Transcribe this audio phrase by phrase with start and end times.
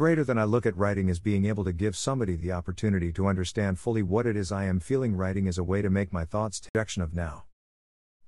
[0.00, 3.26] Greater than I look at writing as being able to give somebody the opportunity to
[3.26, 5.14] understand fully what it is I am feeling.
[5.14, 7.44] Writing is a way to make my thoughts projection of now.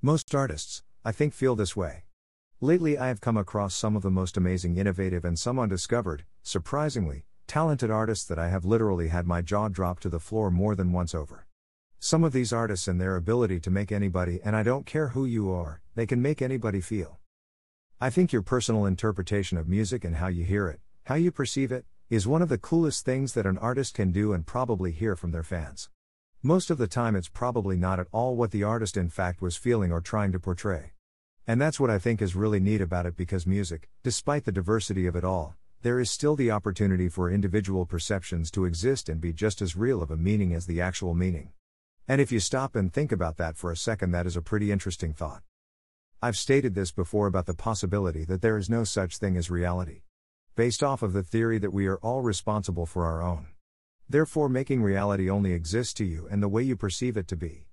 [0.03, 2.05] Most artists, I think, feel this way.
[2.61, 7.25] Lately, I have come across some of the most amazing, innovative, and some undiscovered, surprisingly,
[7.47, 10.93] talented artists that I have literally had my jaw drop to the floor more than
[10.93, 11.47] once over.
[11.99, 15.25] Some of these artists and their ability to make anybody, and I don't care who
[15.25, 17.19] you are, they can make anybody feel.
[17.99, 21.73] I think your personal interpretation of music and how you hear it, how you perceive
[21.73, 25.17] it, is one of the coolest things that an artist can do and probably hear
[25.17, 25.91] from their fans.
[26.43, 29.57] Most of the time, it's probably not at all what the artist in fact was
[29.57, 30.93] feeling or trying to portray.
[31.45, 35.07] And that's what I think is really neat about it because music, despite the diversity
[35.09, 39.33] of it all, there is still the opportunity for individual perceptions to exist and be
[39.33, 41.51] just as real of a meaning as the actual meaning.
[42.07, 44.71] And if you stop and think about that for a second, that is a pretty
[44.71, 45.43] interesting thought.
[46.23, 50.03] I've stated this before about the possibility that there is no such thing as reality.
[50.55, 53.47] Based off of the theory that we are all responsible for our own.
[54.07, 57.69] Therefore, making reality only exists to you and the way you perceive it to be.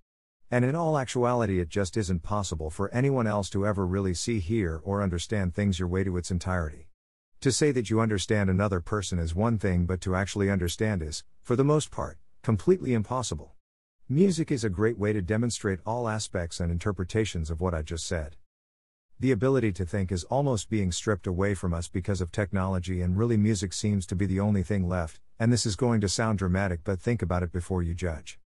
[0.50, 4.40] And in all actuality, it just isn't possible for anyone else to ever really see,
[4.40, 6.88] hear, or understand things your way to its entirety.
[7.42, 11.26] To say that you understand another person is one thing, but to actually understand is,
[11.42, 13.56] for the most part, completely impossible.
[14.08, 18.08] Music is a great way to demonstrate all aspects and interpretations of what I just
[18.08, 18.38] said.
[19.22, 23.18] The ability to think is almost being stripped away from us because of technology, and
[23.18, 26.40] really, music seems to be the only thing left, and this is going to sound
[26.40, 28.40] dramatic, but think about it before you judge.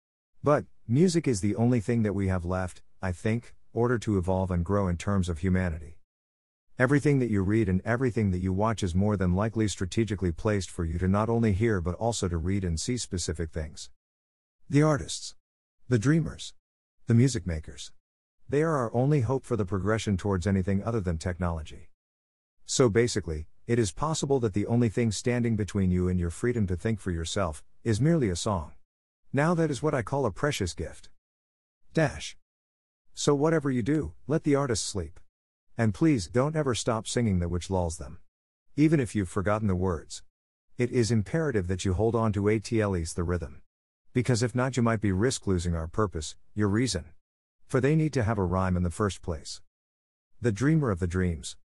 [0.44, 4.52] But, music is the only thing that we have left, I think, order to evolve
[4.52, 5.98] and grow in terms of humanity.
[6.78, 10.70] Everything that you read and everything that you watch is more than likely strategically placed
[10.70, 13.90] for you to not only hear but also to read and see specific things.
[14.68, 15.34] The artists.
[15.88, 16.54] The dreamers.
[17.08, 17.90] The music makers.
[18.50, 21.88] They are our only hope for the progression towards anything other than technology.
[22.66, 26.66] So basically, it is possible that the only thing standing between you and your freedom
[26.66, 28.72] to think for yourself is merely a song.
[29.32, 31.10] Now that is what I call a precious gift.
[31.94, 32.36] Dash.
[33.14, 35.20] So whatever you do, let the artist sleep.
[35.78, 38.18] And please don't ever stop singing that which lulls them.
[38.74, 40.24] Even if you've forgotten the words.
[40.76, 43.62] It is imperative that you hold on to ATLEs the rhythm.
[44.12, 47.04] Because if not, you might be risk losing our purpose, your reason.
[47.70, 49.60] For they need to have a rhyme in the first place.
[50.42, 51.54] The dreamer of the dreams.